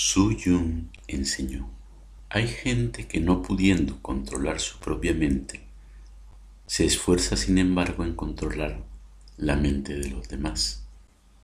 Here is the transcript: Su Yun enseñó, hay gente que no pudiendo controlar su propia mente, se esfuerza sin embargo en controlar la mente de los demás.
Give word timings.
Su 0.00 0.30
Yun 0.30 0.90
enseñó, 1.08 1.68
hay 2.28 2.46
gente 2.46 3.08
que 3.08 3.18
no 3.18 3.42
pudiendo 3.42 4.00
controlar 4.00 4.60
su 4.60 4.78
propia 4.78 5.12
mente, 5.12 5.62
se 6.68 6.84
esfuerza 6.84 7.36
sin 7.36 7.58
embargo 7.58 8.04
en 8.04 8.14
controlar 8.14 8.80
la 9.38 9.56
mente 9.56 9.96
de 9.96 10.08
los 10.10 10.28
demás. 10.28 10.84